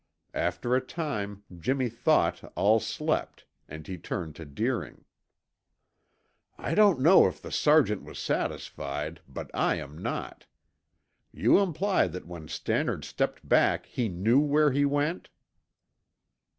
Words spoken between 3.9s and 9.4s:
turned to Deering. "I don't know if the sergeant was satisfied,